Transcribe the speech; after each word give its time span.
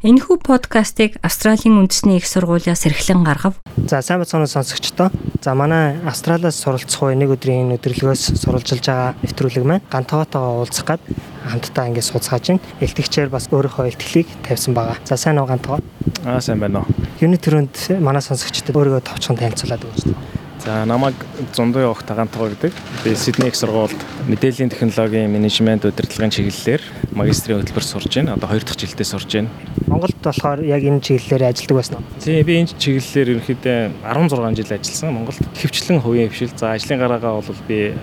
Энэхүү 0.00 0.40
подкастыг 0.40 1.20
Австралийн 1.20 1.76
үндэсний 1.76 2.16
их 2.16 2.24
сургуулиас 2.24 2.88
эрхлэн 2.88 3.20
гаргав. 3.20 3.60
За 3.76 4.00
сайн 4.00 4.24
бацгааны 4.24 4.48
сонсогчдоо. 4.48 5.12
За 5.44 5.52
манай 5.52 6.00
Австралиас 6.08 6.56
суралцах 6.56 7.04
уу 7.04 7.12
нэг 7.12 7.36
өдрийн 7.36 7.68
энэ 7.68 7.76
өдрөлгөөс 7.76 8.40
суралжилж 8.40 8.80
байгаа 8.80 9.12
нэвтрүүлэг 9.20 9.60
маань 9.68 9.84
гантоотойгоо 9.92 10.64
уулзах 10.64 10.96
гад 10.96 11.04
хамтдаа 11.44 11.92
ингэ 11.92 12.00
сууцгааж 12.00 12.48
байна. 12.48 12.64
Илтгэгчээр 12.80 13.28
бас 13.28 13.52
өөрийнхөө 13.52 13.92
илтгэлийг 13.92 14.28
тавьсан 14.40 14.72
байгаа. 14.72 14.96
За 15.04 15.20
сайн 15.20 15.36
уу 15.36 15.44
гантоо? 15.44 15.84
Аа 16.24 16.40
сайн 16.40 16.64
байна 16.64 16.80
уу. 16.80 16.88
Юуны 17.20 17.36
төрөнд 17.36 18.00
манай 18.00 18.24
сонсогчдод 18.24 18.72
өөрийгөө 18.72 19.04
товчхон 19.04 19.36
танилцуулаад 19.36 19.84
өгөөч. 19.84 20.40
За 20.64 20.84
намайг 20.84 21.14
Зундуй 21.54 21.84
Ох 21.84 22.02
Тагантаа 22.02 22.48
гэдэг. 22.52 22.72
Би 23.04 23.14
Сидней 23.16 23.48
их 23.48 23.56
сургуульд 23.56 23.96
мэдээллийн 24.28 24.68
технологийн 24.68 25.32
менежмент 25.32 25.84
удирдлагын 25.88 26.28
чиглэлээр 26.28 26.82
магистрийн 27.16 27.64
хөтөлбөр 27.64 27.84
сурж 27.84 28.12
байна. 28.12 28.36
Одоо 28.36 28.52
2 28.52 28.68
дахь 28.68 28.76
жилдээ 28.76 29.08
сурж 29.08 29.32
байна. 29.32 29.48
Монголд 29.86 30.16
болохоор 30.20 30.60
яг 30.66 30.82
энэ 30.84 31.00
чиглэлээр 31.00 31.48
ажилладаг 31.48 31.76
байсан 31.76 31.94
уу? 31.96 32.04
Тийм 32.20 32.44
би 32.44 32.52
энэ 32.60 32.76
чиглэлээр 32.76 33.28
ерөнхийдөө 33.40 33.78
16 34.04 34.58
жил 34.60 34.76
ажилласан. 34.76 35.14
Монголд 35.14 35.40
хөвчлэн 35.56 36.00
хувийн 36.04 36.28
хвшил. 36.28 36.52
За 36.56 36.76
ажлын 36.76 37.00
гараагаа 37.00 37.40
бол 37.40 37.62
би 37.64 37.94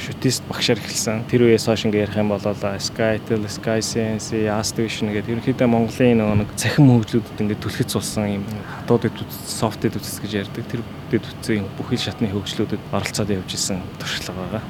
шүтист 0.00 0.44
багшаар 0.48 0.80
эхэлсэн. 0.80 1.24
Тэр 1.28 1.48
үеэс 1.48 1.68
хойш 1.68 1.84
ингээ 1.88 2.08
ярих 2.08 2.16
юм 2.16 2.32
бол 2.32 2.40
SkyTel, 2.40 3.44
SkySense, 3.48 4.36
Astivision 4.48 5.12
гэдэг 5.12 5.40
ерөнхийдөө 5.40 5.68
Монголын 5.68 6.20
нэг 6.44 6.52
цахим 6.56 6.88
хөгжлүүдэд 6.92 7.40
ингээ 7.40 7.60
түлхэц 7.60 7.90
сулсан 7.96 8.40
юм 8.40 8.44
хатуудад 8.84 9.16
софтэд 9.28 9.96
үтс 9.96 10.20
гэж 10.20 10.48
ярьдаг. 10.48 10.64
Тэр 10.68 10.82
дэд 11.12 11.24
үтсийн 11.24 11.64
бүхэл 11.80 12.00
шатны 12.00 12.28
хөгжлүүдэд 12.28 12.92
оролцоод 12.92 13.32
явж 13.32 13.50
исэн 13.56 13.80
туршлага 14.00 14.60
байгаа. 14.60 14.64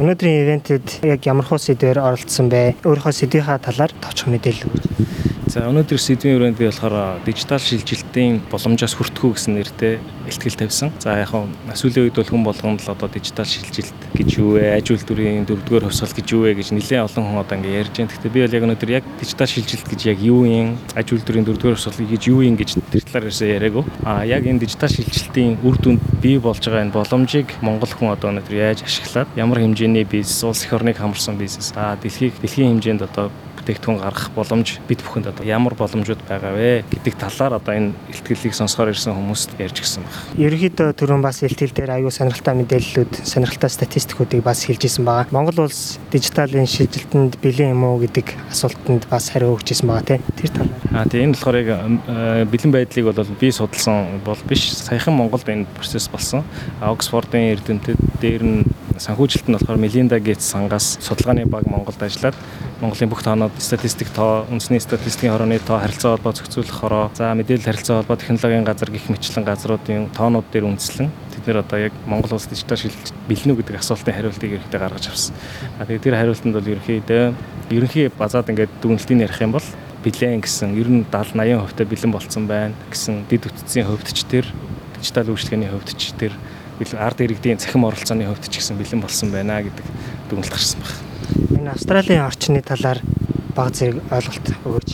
Өнөөдрийн 0.00 0.40
ивентэд 0.44 1.04
яг 1.04 1.20
ямар 1.28 1.44
хөө 1.44 1.60
сэдвээр 1.60 2.00
оролцсон 2.00 2.48
бэ? 2.48 2.80
Өөрийнхөө 2.88 3.12
сэдвийнхаа 3.12 3.60
талаар 3.60 3.92
товчхон 4.00 4.32
мэдээлэл 4.32 4.64
өгөөч. 4.64 5.29
За 5.50 5.64
өнөөдөр 5.66 5.98
сэдвийн 5.98 6.36
өрөөнд 6.38 6.58
би 6.62 6.68
болохоор 6.68 7.26
дижитал 7.26 7.58
шилжилтийн 7.58 8.36
боломжоос 8.52 8.94
хүртгүү 8.94 9.34
гэсэн 9.34 9.58
нэртэй 9.58 9.98
ихтгэл 10.30 10.54
тавьсан. 10.62 10.94
За 11.02 11.18
яг 11.18 11.34
нь 11.34 11.74
сүүлийн 11.74 12.06
үед 12.06 12.14
бол 12.14 12.30
хүн 12.30 12.46
болгонд 12.46 12.86
л 12.86 12.94
одоо 12.94 13.10
дижитал 13.10 13.50
шилжилт 13.50 13.90
гэж 14.14 14.38
юу 14.38 14.54
вэ? 14.54 14.78
Аж 14.78 14.94
үйлдвэрийн 14.94 15.50
дөрөвдүгээр 15.50 15.90
хувьсгал 15.90 16.14
гэж 16.14 16.28
юу 16.30 16.46
вэ 16.46 16.54
гэж 16.54 16.70
нэлээд 16.70 17.02
олон 17.02 17.24
хүн 17.26 17.42
одоо 17.42 17.58
ингэ 17.58 17.66
ярьж 17.82 17.94
байна. 17.98 18.10
Гэхдээ 18.14 18.30
би 18.30 18.40
бол 18.46 18.54
яг 18.54 18.62
өнөөдөр 18.62 18.90
яг 18.94 19.04
дижитал 19.18 19.50
шилжилт 19.50 19.86
гэж 19.90 20.00
яг 20.06 20.18
юу 20.22 20.46
юм? 20.46 20.78
Аж 20.94 21.06
үйлдвэрийн 21.18 21.46
дөрөвдүгээр 21.50 21.78
хувьсгал 21.82 22.06
гэж 22.14 22.22
юу 22.30 22.40
юм 22.46 22.54
гэж 22.54 22.70
тэр 22.94 23.02
талаар 23.10 23.26
ерөөсөө 23.26 23.48
яриаггүй. 23.50 23.84
А 24.06 24.22
яг 24.22 24.46
энэ 24.46 24.62
дижитал 24.62 24.94
шилжилтийн 24.94 25.58
үр 25.66 25.76
дүнд 25.82 25.98
бий 26.22 26.38
болж 26.38 26.62
байгаа 26.62 26.86
энэ 26.86 26.94
боломжийг 26.94 27.50
монгол 27.58 27.90
хүн 27.90 28.14
одоо 28.14 28.30
өнөөдөр 28.30 28.54
яаж 28.54 28.86
ашиглаад 28.86 29.26
ямар 29.34 29.58
хэмжээний 29.58 30.06
бизнес, 30.06 30.46
улс 30.46 30.62
эх 30.62 30.78
орныг 30.78 31.02
хамарсан 31.02 31.34
бизнес, 31.34 31.74
а 31.74 31.98
дэлхийг 31.98 32.38
дэлхийн 32.38 32.78
хэмжээнд 32.78 33.02
одоо 33.02 33.34
бүтээгдэхүүн 33.70 34.02
гаргах 34.02 34.30
боломж 34.34 34.78
бид 34.88 35.02
бүхэнд 35.02 35.30
одоо 35.30 35.44
ямар 35.46 35.74
боломжууд 35.78 36.22
байгаа 36.26 36.54
вэ 36.54 36.82
гэдэг 36.90 37.14
талаар 37.14 37.62
одоо 37.62 37.74
энэ 37.74 37.94
ихтгэлийг 38.10 38.54
сонсохоор 38.54 38.90
ирсэн 38.90 39.14
хүмүүст 39.14 39.54
ярьж 39.62 39.78
гисэн 39.78 40.02
байна. 40.02 40.18
Ерөнхийдөө 40.42 40.88
түрүүн 40.98 41.22
бас 41.22 41.42
ихтгэл 41.46 41.74
дээр 41.74 42.02
аюул 42.02 42.10
сонирхолтой 42.10 42.54
мэдээллүүд, 42.58 43.12
сонирхолтой 43.22 43.70
статистикуудыг 43.70 44.42
бас 44.42 44.66
хэлж 44.66 44.82
исэн 44.90 45.06
байгаа. 45.06 45.30
Монгол 45.30 45.70
улс 45.70 45.98
дижиталын 46.10 46.66
шилжилтэнд 46.66 47.38
бэлэн 47.38 47.74
юм 47.74 47.84
уу 47.86 48.02
гэдэг 48.02 48.34
асуултанд 48.50 49.06
бас 49.06 49.30
хариу 49.30 49.54
өгч 49.54 49.78
исэн 49.78 49.86
байгаа 49.86 50.18
тийм. 50.18 50.22
Тэр 50.34 50.50
талаар. 50.50 50.80
Аа 50.90 51.06
тийм 51.06 51.30
энэ 51.30 51.34
болохоор 51.38 51.58
яг 51.62 51.70
бэлэн 52.50 52.72
байдлыг 52.74 53.04
бол 53.06 53.38
би 53.38 53.48
судалсан 53.54 54.18
бол 54.26 54.40
биш. 54.48 54.74
Саяхан 54.74 55.14
Монголд 55.14 55.46
энэ 55.46 55.70
процесс 55.78 56.10
болсон. 56.10 56.42
Оксфордын 56.82 57.54
эрдэмтэд 57.54 57.98
дээр 58.18 58.42
нь 58.42 58.58
санхүүжилт 59.00 59.48
нь 59.48 59.56
болохоор 59.56 59.78
Melinda 59.80 60.18
Gates 60.20 60.50
сангаас 60.50 60.98
судалгааны 61.00 61.46
баг 61.46 61.64
Монголд 61.70 62.02
ажиллаад 62.02 62.36
Монголын 62.80 63.10
бүх 63.12 63.20
тоонууд 63.20 63.52
статистик 63.60 64.08
тоо, 64.08 64.48
үндэсний 64.48 64.80
статистикийн 64.80 65.36
хорооны 65.36 65.60
тоо, 65.60 65.76
харилцаа 65.84 66.16
холбоо 66.16 66.32
зохицуулах 66.32 66.80
хороо, 66.80 67.04
за 67.12 67.36
мэдээлэл 67.36 67.68
харилцаа 67.68 68.00
холбоо 68.00 68.16
технологийн 68.16 68.64
газар 68.64 68.88
гих 68.88 69.12
мэтлэн 69.12 69.44
газруудын 69.44 70.08
тоонууд 70.16 70.48
дээр 70.48 70.64
үндэслэн 70.64 71.12
тэд 71.36 71.44
нэр 71.44 71.60
одоо 71.60 71.76
яг 71.76 71.92
Монгол 72.08 72.40
улс 72.40 72.48
дижитал 72.48 72.80
шилжилт 72.80 73.12
бэлэн 73.28 73.52
үү 73.52 73.60
гэдэг 73.60 73.84
асуултын 73.84 74.16
хариултыг 74.16 74.56
ерөнхийдөө 74.56 74.80
гаргаж 74.80 75.12
авсан. 75.12 75.36
А 75.76 75.84
тэгээд 75.84 76.04
тэр 76.08 76.16
хариултанд 76.16 76.56
бол 76.56 76.72
ерөнхийдөө 76.72 77.22
ерөнхий 77.68 78.08
базаад 78.16 78.48
ингээд 78.48 78.72
дүгнэлтийг 78.80 79.28
ярих 79.28 79.40
юм 79.44 79.52
бол 79.52 79.66
бэлэн 80.00 80.40
гэсэн 80.40 80.72
ер 80.80 80.88
нь 80.88 81.04
70 81.04 81.36
80% 81.36 81.76
та 81.76 81.84
бэлэн 81.84 82.12
болцсон 82.16 82.48
байна 82.48 82.72
гэсэн 82.88 83.28
дэд 83.28 83.52
үтцийн 83.52 83.84
хөвдч 83.84 84.24
төр 84.24 84.48
дижитал 84.96 85.28
үйлчлэгээний 85.28 85.68
хөвдч 85.68 86.16
төр 86.16 86.32
ард 86.96 87.20
иргэдийн 87.20 87.60
цахим 87.60 87.84
оролцооны 87.84 88.24
хөвдч 88.24 88.56
гэсэн 88.56 88.80
бэлэн 88.80 89.04
болсон 89.04 89.28
байна 89.28 89.60
гэдэг 89.60 89.84
дүгнэлт 90.32 90.56
гарсан 90.56 90.80
байна 90.80 91.09
энэ 91.50 91.70
Австралийн 91.74 92.26
орчны 92.26 92.62
талаар 92.62 92.98
баг 93.56 93.74
зэрэг 93.74 93.98
ойлголт 94.10 94.46
өгөөч. 94.64 94.90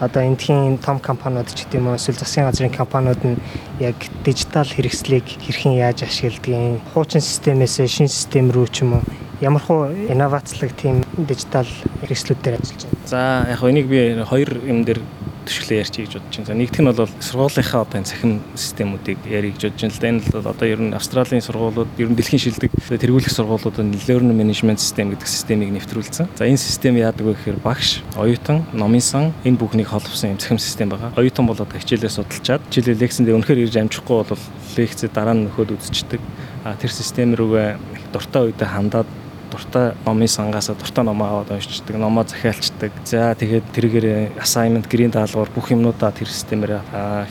Одоо 0.00 0.22
эндхийн 0.24 0.78
том 0.80 0.98
компаниуд 0.98 1.52
ч 1.52 1.68
гэдэм 1.68 1.92
үү 1.92 1.98
эсвэл 2.00 2.18
засгийн 2.18 2.48
газрын 2.48 2.72
компаниуд 2.72 3.20
нь 3.20 3.40
яг 3.78 3.96
дижитал 4.24 4.66
хэрэгслийг 4.66 5.26
хэрхэн 5.44 5.76
яаж 5.76 6.08
ашигладгийг, 6.08 6.80
хуучин 6.94 7.20
системээс 7.20 7.84
шинэ 7.84 8.08
систем 8.08 8.48
рүү 8.48 8.66
ч 8.72 8.82
юм 8.82 8.98
уу 8.98 9.04
ямар 9.40 9.62
хуу 9.62 9.88
инновацлог 10.08 10.72
тийм 10.76 11.04
дижитал 11.16 11.68
хэрэгслүүдээр 12.04 12.60
ажиллаж 12.60 12.82
байна. 12.84 13.06
За 13.06 13.46
яг 13.48 13.60
энийг 13.64 13.86
би 13.88 14.24
хоёр 14.24 14.60
юм 14.64 14.84
дээр 14.84 15.00
төшөглөө 15.46 15.80
ярьчих 15.80 16.04
гэж 16.06 16.12
бодож 16.18 16.34
байна. 16.36 16.48
За 16.48 16.54
нэгдүг 16.54 16.80
нь 16.80 16.90
бол 16.90 17.12
сургуулийнхаа 17.20 17.80
одоо 17.84 17.96
энэ 18.00 18.10
цахим 18.10 18.32
системүүдийг 18.54 19.18
ярих 19.28 19.54
гэж 19.56 19.62
бодож 19.70 19.80
байна 19.80 19.94
л 19.94 20.00
да. 20.00 20.08
Энэ 20.08 20.22
бол 20.32 20.50
одоо 20.50 20.66
ер 20.68 20.80
нь 20.80 20.94
Австралийн 20.94 21.44
сургуулиуд 21.44 21.90
ер 21.98 22.08
нь 22.10 22.16
дэлхийн 22.18 22.42
шилдэг 22.44 22.70
тэргүүлэх 22.88 23.32
сургуулиудад 23.32 23.88
learning 24.08 24.36
management 24.36 24.80
system 24.80 25.12
гэдэг 25.14 25.28
системийг 25.28 25.70
нэвтрүүлсэн. 25.74 26.28
За 26.36 26.44
энэ 26.44 26.60
систем 26.60 26.96
яадаг 26.96 27.24
вэ 27.26 27.34
гэхээр 27.34 27.58
багш, 27.62 28.02
оюутан, 28.16 28.66
номын 28.72 29.00
сан 29.00 29.32
энэ 29.44 29.58
бүхнийг 29.58 29.88
холбосон 29.88 30.36
юм 30.36 30.38
цахим 30.38 30.58
систем 30.58 30.88
байгаа. 30.90 31.12
Оюутан 31.16 31.46
бол 31.46 31.58
одоо 31.58 31.78
хичээлээ 31.78 32.10
судалчаад 32.10 32.62
хичээлээ 32.68 33.00
лекцэн 33.00 33.24
дээр 33.24 33.38
үнэхээр 33.40 33.64
ирж 33.64 33.76
амжихгүй 33.78 34.16
бол 34.24 34.44
лекцээ 34.76 35.10
дараа 35.14 35.34
нь 35.34 35.48
нөхөд 35.48 35.74
үзчихдэг. 35.76 36.20
А 36.64 36.76
тэр 36.76 36.92
систем 36.92 37.32
рүүгээ 37.34 37.78
дуртай 38.12 38.52
үедээ 38.52 38.68
хандаад 38.68 39.08
дуртай 39.50 39.92
номын 40.06 40.30
сангаасаа 40.30 40.78
дуртай 40.78 41.04
номоо 41.04 41.26
аваад 41.26 41.50
уншичдаг, 41.50 41.98
номоо 41.98 42.24
захиалцдаг. 42.24 42.92
За 43.04 43.34
тэгээд 43.34 43.66
тэргээр 43.74 44.06
assignment, 44.38 44.86
гэрийн 44.86 45.10
даалгавар 45.10 45.50
бүх 45.50 45.74
юмнуудаа 45.74 46.14
тэр 46.14 46.30
системээр 46.30 46.80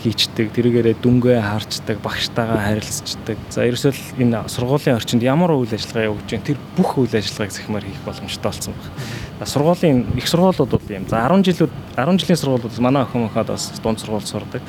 хийчдэг. 0.04 0.52
Тэргээрээ 0.54 1.00
дүнгээ 1.00 1.40
харцдаг, 1.40 1.98
багштайгаа 2.04 2.60
харилцдаг. 2.60 3.38
За 3.50 3.64
ерөөсөө 3.64 4.20
энэ 4.20 4.46
сургуулийн 4.52 5.00
орчинд 5.00 5.24
ямар 5.24 5.56
үйл 5.56 5.72
ажиллагаа 5.72 6.12
явуулж 6.12 6.30
байна 6.30 6.48
тэр 6.48 6.60
бүх 6.76 7.00
үйл 7.00 7.16
ажиллагааг 7.16 7.52
захимаар 7.56 7.86
хийх 7.88 8.04
боломжтой 8.06 8.52
болсон 8.52 8.74
байна. 8.76 9.29
Сургуулийн 9.46 10.06
их 10.18 10.28
сургуулиуд 10.28 10.70
бол 10.70 10.82
юм. 10.90 11.08
За 11.08 11.28
10 11.28 11.44
жилүүд 11.48 11.72
10 11.96 12.20
жилийн 12.20 12.38
сургуулиуд 12.38 12.80
манай 12.80 13.04
охин 13.04 13.24
мөхөд 13.24 13.48
бас 13.48 13.72
дунд 13.84 14.00
сургууль 14.00 14.26
сурдаг. 14.26 14.62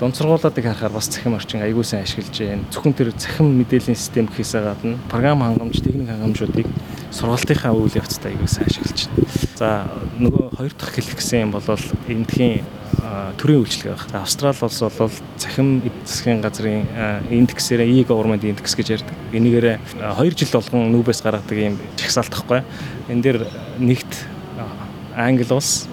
Дунд 0.00 0.16
сургуулиудыг 0.16 0.64
харахаар 0.64 0.92
бас 0.92 1.06
захим 1.12 1.34
орчин 1.34 1.60
аягүй 1.60 1.84
сайн 1.84 2.04
ашиглаж 2.04 2.38
байна. 2.38 2.64
Зөвхөн 2.72 2.94
тэр 2.96 3.12
захим 3.12 3.52
мэдээллийн 3.60 3.96
систем 3.96 4.26
гэхээсээ 4.26 4.62
гадна 4.64 4.98
програм 5.10 5.40
хангамж, 5.44 5.82
техник 5.84 6.08
хангамжуудыг 6.08 6.66
сургалтынхаа 7.12 7.76
үйл 7.76 7.92
явцтай 7.92 8.32
аягүй 8.32 8.48
сайн 8.48 8.66
ашиглаж 8.72 9.08
байна. 9.12 9.28
За 9.56 9.68
нөгөө 10.16 10.56
хоёр 10.56 10.72
дахь 10.72 10.94
хэлэх 10.96 11.16
гэсэн 11.20 11.40
юм 11.44 11.50
бол 11.52 11.64
эндхийн 12.08 12.64
төрийн 13.36 13.62
үйлчлэг 13.62 13.96
байна. 13.96 14.22
Австрали 14.22 14.56
улс 14.62 14.80
бол 14.80 15.12
цахим 15.36 15.82
засгийн 16.04 16.40
газрын 16.40 16.86
индексээр 17.30 17.84
e-government 17.84 18.44
index 18.44 18.74
гэж 18.74 19.00
ярьдаг. 19.00 19.14
Энийгээр 19.32 19.78
2 20.00 20.36
жил 20.36 20.52
болгон 20.52 20.90
нүүбэс 20.92 21.22
гаргадаг 21.22 21.56
юм 21.56 21.78
чагсаалт 21.96 22.32
тахгүй. 22.32 22.62
Энэ 23.08 23.22
дээр 23.22 23.38
нэгт 23.78 24.12
Англи 25.16 25.46
улс 25.52 25.88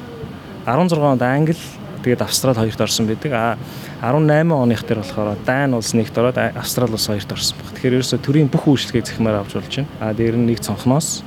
16 0.65 0.99
онд 0.99 1.21
Англи 1.21 1.57
тэгээд 2.03 2.21
Австрали 2.21 2.59
хоёрт 2.59 2.81
орсон 2.81 3.07
байдаг. 3.07 3.31
А 3.31 3.57
18 4.01 4.51
оных 4.51 4.83
дээр 4.83 4.99
болохоор 4.99 5.37
Дани 5.45 5.75
улс 5.75 5.93
нэгт 5.93 6.17
ороод 6.17 6.37
Австрали 6.37 6.91
улс 6.91 7.07
хоёрт 7.07 7.31
орсон 7.31 7.57
баг. 7.59 7.71
Тэгэхээр 7.75 7.99
ерөөсө 7.99 8.19
төрийн 8.19 8.51
бүх 8.51 8.67
үйлчлэгийг 8.67 9.07
захимаар 9.07 9.43
авч 9.43 9.55
болж 9.55 9.71
байна. 9.75 9.87
А 9.99 10.13
дээр 10.13 10.35
нь 10.35 10.47
нэг 10.47 10.59
цонхноос, 10.59 11.23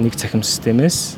нэг 0.00 0.16
цахим 0.16 0.42
системээс, 0.42 1.16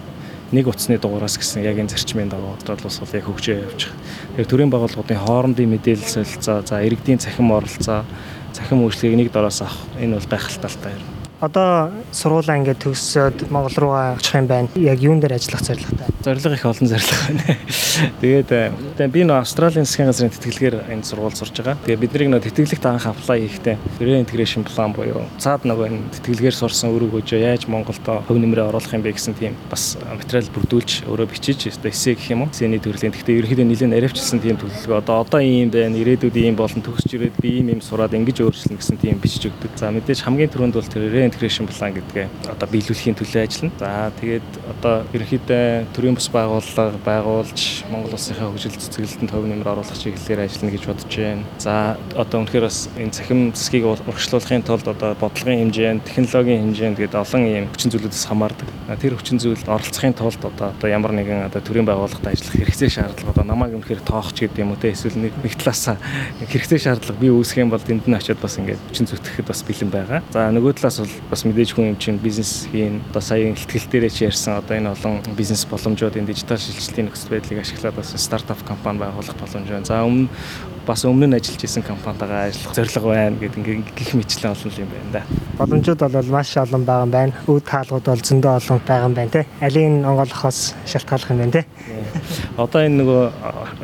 нэг 0.53 0.69
утасны 0.71 0.99
дугаараас 0.99 1.39
гэсэн 1.39 1.67
яг 1.67 1.79
энэ 1.83 1.91
зарчмын 1.91 2.31
дагуу 2.31 2.55
улс 2.55 3.01
бол 3.03 3.17
яг 3.19 3.27
хөгжөө 3.27 3.57
байгаа. 3.67 3.91
Тэгэхээр 4.39 4.51
төрийн 4.51 4.71
байгууллагуудын 4.71 5.23
хоорондын 5.27 5.73
мэдээлэл 5.75 6.15
солилцоо, 6.23 6.63
за 6.63 6.87
иргэдийн 6.87 7.19
цахим 7.19 7.51
оролцоо, 7.51 8.07
цахим 8.55 8.87
үйлчлэгийг 8.87 9.27
нэг 9.27 9.29
дороос 9.35 9.67
авах 9.67 9.83
энэ 9.99 10.15
бол 10.23 10.31
гайхалтай 10.31 10.95
юм 10.95 11.16
одоо 11.41 11.93
сургуулаа 12.17 12.57
ингээд 12.57 12.81
төгсөөд 12.81 13.53
Монгол 13.53 13.77
руугаа 13.77 14.17
очих 14.17 14.41
юм 14.41 14.49
байна. 14.49 14.69
Яг 14.77 15.01
юун 15.05 15.21
дээр 15.21 15.37
ажиллах 15.37 15.61
зорилготой? 15.61 16.09
Зорилго 16.25 16.55
их 16.57 16.65
олон 16.65 16.89
зорилго 16.89 17.21
байна. 17.29 17.45
Тэгээд 18.21 18.51
э, 18.53 19.09
би 19.13 19.21
нөө 19.21 19.45
Австралийн 19.45 19.85
засгийн 19.85 20.09
газрын 20.09 20.33
тэтгэлгээр 20.33 20.89
энэ 20.89 21.05
сургууль 21.05 21.37
сурж 21.37 21.61
байгаа. 21.61 21.77
Тэгээд 21.85 22.01
бидний 22.01 22.33
нөө 22.33 22.41
тэтгэлэгт 22.41 22.87
анх 22.89 23.05
аплай 23.05 23.45
хийхдээ 23.45 23.77
career 24.01 24.17
integration 24.17 24.65
plan 24.65 24.97
буюу 24.97 25.29
цаад 25.37 25.69
нөгөө 25.69 25.87
энэ 25.93 26.01
тэтгэлгээр 26.17 26.57
сурсан 26.57 26.97
өрөг 26.97 27.21
өжөө 27.21 27.41
яаж 27.45 27.69
Монголд 27.69 28.01
хөв 28.01 28.37
нэмрээ 28.37 28.73
оруулах 28.73 28.97
юм 28.97 29.05
бэ 29.05 29.13
гэсэн 29.13 29.37
тийм 29.37 29.53
бас 29.69 30.01
материал 30.09 30.49
бүрдүүлж 30.57 31.05
өөрөө 31.05 31.29
бичиж 31.29 31.69
эссе 31.69 32.17
гэх 32.17 32.33
юм 32.33 32.49
уу. 32.49 32.53
Сэний 32.57 32.81
төрлийн. 32.81 33.13
Гэхдээ 33.13 33.45
ерөнхийдөө 33.45 33.69
нэлээд 33.69 33.93
наривчилсан 33.93 34.41
тийм 34.41 34.57
төлөвлөгөө. 34.57 35.05
Одоо 35.05 35.21
одоо 35.21 35.41
ийм 35.45 35.69
байна, 35.69 36.01
ирээдүйд 36.01 36.37
ийм 36.37 36.57
болон 36.57 36.81
төгсч 36.81 37.13
ирээд 37.13 37.37
би 37.45 37.61
ийм 37.61 37.77
ийм 37.77 37.81
сураад 37.85 38.17
ингэж 38.17 38.41
өөрчлөн 38.41 38.81
гэсэн 38.81 38.97
тийм 38.97 39.21
бичиж 39.21 39.53
өгдөг. 39.53 39.77
За 39.77 39.93
мэдээж 39.93 40.25
хамгийн 40.25 40.51
түрүүнд 40.51 40.77
бол 40.77 40.87
Data 40.87 41.26
Integration 41.29 41.67
Plan 41.67 41.95
гэдгээ 41.95 42.27
одоо 42.55 42.67
биелүүлэхийн 42.71 43.19
төлөө 43.19 43.43
ажиллана. 43.47 43.75
За 43.79 44.13
тэгээд 44.21 44.49
одоо 44.77 44.95
ерөнхийдөө 45.13 45.93
төрийн 45.93 46.17
бас 46.17 46.29
байгууллага 46.31 47.01
байгуулж 47.05 47.61
Монгол 47.91 48.15
улсынхаа 48.17 48.51
хөгжил 48.51 48.79
цэцгэлэлтэнд 48.79 49.31
төв 49.31 49.45
нэмэр 49.47 49.73
оруулах 49.75 49.99
чиглэлээр 49.99 50.47
ажиллана 50.47 50.75
гэж 50.75 50.83
бодож 50.87 51.13
байна. 51.17 51.45
За 51.59 51.75
одоо 52.15 52.39
үнэхээр 52.47 52.67
бас 52.67 52.89
энэ 52.97 53.15
цахим 53.15 53.41
засгийг 53.53 53.85
урагшлуулахын 53.87 54.67
тулд 54.67 54.87
одоо 54.87 55.15
бодлогын 55.19 55.61
хэмжээнд, 55.67 56.07
технологийн 56.07 56.63
хэмжээнд 56.71 56.99
гэдэг 57.03 57.21
олон 57.21 57.45
ийм 57.47 57.67
хүчин 57.75 57.91
зүйлүүдээс 57.93 58.27
хамаардаг. 58.31 58.69
Тэр 59.03 59.15
хүчин 59.19 59.39
зүйлд 59.43 59.67
оролцохын 59.67 60.15
тулд 60.15 60.41
одоо 60.45 60.71
одоо 60.73 60.89
ямар 60.89 61.13
нэгэн 61.13 61.51
одоо 61.51 61.61
төрийн 61.61 61.87
байгууллагад 61.87 62.31
ажиллах 62.31 62.55
хэрэгцээ 62.55 62.91
шаардлага 62.91 63.33
одоо 63.35 63.45
намайг 63.45 63.75
үнэхээр 63.75 64.03
тоохч 64.07 64.47
гэдэг 64.47 64.63
юм 64.63 64.73
уу 64.75 64.81
те 64.81 64.95
эсвэл 64.95 65.19
нэг 65.19 65.35
талаасаа 65.59 65.97
хэрэгцээ 66.51 66.81
шаардлага 66.81 67.21
би 67.21 67.29
үүсгэх 67.33 67.65
юм 67.65 67.71
бол 67.73 67.83
тэнд 67.83 68.07
нь 68.07 68.17
очиод 68.17 68.41
бас 68.41 68.59
ингээд 68.59 68.81
хүчин 68.91 69.07
зүтгэхэд 69.11 69.49
бас 69.51 69.61
бэлэн 69.67 69.91
байгаа. 69.91 70.21
За 70.31 70.51
нөгөө 70.53 70.73
талаас 70.79 71.01
бол 71.03 71.15
бас 71.31 71.45
мэдээж 71.45 71.71
хүн 71.75 71.93
юм 71.93 71.97
чинь 71.99 72.19
бизнес 72.19 72.69
хийн 72.73 73.03
одоо 73.11 73.23
сая 73.23 73.53
ихтгэл 73.53 73.91
дээрээ 73.91 74.11
чи 74.11 74.25
ярьсан 74.25 74.59
одоо 74.61 74.77
энэ 74.77 74.93
олон 74.95 75.23
бизнес 75.37 75.67
боломжууд 75.67 76.17
энэ 76.17 76.31
дижитал 76.31 76.59
шилжилтийн 76.59 77.09
нөхцөл 77.09 77.35
байдлыг 77.35 77.61
ашиглаад 77.61 77.97
бас 77.97 78.15
стартап 78.17 78.61
компани 78.63 78.99
байгуулах 79.01 79.37
боломж 79.37 79.69
байна. 79.69 79.85
За 79.85 80.05
өмнө 80.05 80.29
бас 80.87 81.03
өмнө 81.03 81.27
нь 81.27 81.35
ажиллаж 81.35 81.63
исэн 81.67 81.83
компанитайгаа 81.83 82.47
ажиллах 82.47 82.75
зорилго 82.79 83.09
байна 83.11 83.37
гэдэг 83.43 83.59
ингээ 83.59 83.97
гих 83.99 84.15
мэтлэн 84.15 84.55
олон 84.55 84.73
юм 84.79 84.91
байна 84.95 85.11
да. 85.13 85.23
Боломжууд 85.59 86.01
бол 86.07 86.31
маш 86.31 86.57
олон 86.57 86.85
байгаа 86.87 87.05
юм 87.07 87.11
байна. 87.11 87.33
Үд 87.51 87.67
хаалгууд 87.67 88.07
бол 88.07 88.23
зөндөө 88.23 88.53
олон 88.63 88.79
байгаа 88.87 89.09
юм 89.11 89.15
байна 89.19 89.35
те. 89.35 89.47
Алийн 89.61 90.07
онгойлохоос 90.07 90.75
шалтгааллах 90.87 91.31
юм 91.35 91.39
байна 91.43 91.57
те. 91.59 91.63
Одоо 92.63 92.81
энэ 92.87 93.03
нөгөө 93.03 93.23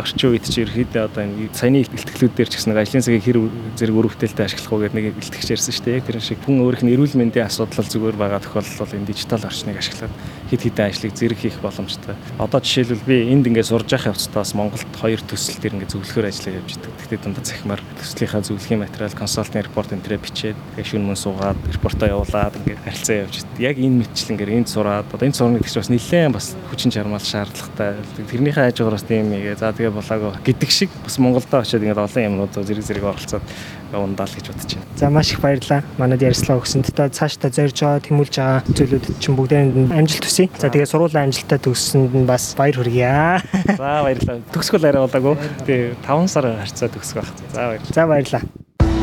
орчин 0.01 0.31
үед 0.33 0.47
чи 0.49 0.65
ерөөхдөө 0.65 1.03
одоо 1.07 1.23
энэ 1.25 1.53
саяны 1.53 1.83
ихтгэлүүдээр 1.85 2.49
ч 2.49 2.55
гэсэн 2.57 2.77
ажлын 2.77 3.05
цагийг 3.05 3.25
хэр 3.25 3.39
зэрэг 3.77 3.99
өрөвдөлтөд 3.99 4.47
ашиглах 4.47 4.73
уу 4.73 4.83
гэдэг 4.87 4.97
нэг 4.97 5.07
бэлтгэж 5.17 5.49
ярьсан 5.53 5.73
шүү 5.73 5.85
дээ. 5.87 5.97
Яг 6.01 6.07
тэр 6.09 6.19
шиг 6.23 6.41
хүн 6.45 6.63
өөрийнх 6.65 6.85
нь 6.87 6.93
эрүүл 6.97 7.19
мэндийн 7.19 7.47
асуудал 7.49 7.87
зүгээр 7.87 8.17
байгаа 8.17 8.41
тохиолдол 8.41 8.81
бол 8.81 8.97
энэ 8.97 9.09
дижитал 9.11 9.45
орчныг 9.45 9.77
ашиглаад 9.79 10.13
хэд 10.53 10.63
хэдэн 10.69 10.89
ажлыг 10.89 11.13
зэрэг 11.17 11.41
хийх 11.41 11.59
боломжтой. 11.65 12.15
Одоо 12.37 12.61
жишээлбэл 12.61 13.09
би 13.09 13.17
энд 13.33 13.49
ингээд 13.49 13.71
сурж 13.73 13.89
явах 13.93 14.13
явцдаас 14.13 14.53
Монголд 14.53 14.93
хоёр 15.01 15.21
төсөл 15.25 15.57
төр 15.57 15.81
ингээд 15.81 15.93
зөвлөхөр 15.97 16.29
ажиллаа 16.29 16.61
явж 16.61 16.71
идэг. 16.77 16.93
Гэхдээ 16.93 17.21
дундаа 17.25 17.45
захимаар 17.45 17.81
төслийнхаа 17.97 18.43
зөвлөхийн 18.45 18.83
материал, 18.85 19.17
консалтинг 19.17 19.65
репорт 19.65 19.93
энэ 19.97 20.05
төрөө 20.05 20.21
бичээд 20.21 20.59
тэгээ 20.77 20.91
шүн 20.93 21.05
мөн 21.09 21.17
суугаад 21.17 21.59
репортоо 21.73 22.09
явуулаад 22.13 22.57
ингээд 22.61 22.85
харилцаа 22.85 23.17
явж. 23.25 23.35
Яг 23.57 23.77
энэ 23.81 23.99
мэтчил 24.05 24.33
ингээд 24.37 24.53
энд 24.53 24.69
сураад 24.69 25.09
одоо 25.09 25.25
энэ 25.25 25.39
сурныг 25.41 25.65
гэж 25.65 25.77
бас 25.81 25.89
нэлээд 25.89 26.37
бас 26.37 26.47
хүчин 26.69 26.93
чармаал 26.93 27.25
шаардлагатай. 27.25 27.97
Тэрнийхээ 28.29 28.71
хажуугараас 28.71 29.05
тийм 29.07 29.33
ийгээ 29.33 29.57
за 29.59 29.73
тэгээ 29.73 29.93
болоогүй 29.93 30.33
гэдэг 30.45 30.71
шиг 30.71 30.91
бас 31.03 31.19
Монголдо 31.19 31.63
очиод 31.63 31.83
ингээд 31.83 31.99
олон 31.99 32.27
юмнууд 32.27 32.55
зэрэг 32.55 32.85
зэрэг 32.87 33.05
оролцоод 33.05 33.45
ундаал 33.93 34.33
гэж 34.33 34.47
бодож 34.49 34.73
байна. 34.73 34.87
За 34.97 35.11
маш 35.11 35.33
их 35.33 35.41
баярлалаа. 35.41 35.83
Манайд 35.99 36.23
ярилцлага 36.23 36.63
өгсөнд 36.63 36.89
та 36.97 37.11
цаашдаа 37.13 37.51
зорж 37.53 37.77
байгаа 37.77 38.01
тэмүүлж 38.01 38.35
байгаа 38.39 38.65
зүйлүүд 38.73 39.05
чинь 39.21 39.37
бүгдээ 39.37 39.61
амжилт 39.93 40.25
төсөй. 40.25 40.49
За 40.57 40.73
тэгээ 40.73 40.89
сургуулийн 40.89 41.29
амжилтаа 41.29 41.59
төгссөнд 41.61 42.13
нь 42.17 42.29
бас 42.29 42.55
баяр 42.57 42.77
хүргье. 42.81 43.43
За 43.77 44.01
баярлалаа. 44.07 44.41
Төгсгөл 44.55 44.89
арай 44.89 45.03
болоогүй. 45.05 45.37
Тэгээ 45.69 46.01
5 46.09 46.33
сар 46.33 46.45
харьцаа 46.57 46.89
төгсөх 46.89 47.21
байх. 47.21 47.31
За 47.53 47.69
баярлалаа. 47.69 47.93
За 47.93 48.07
баярлалаа. 48.09 48.62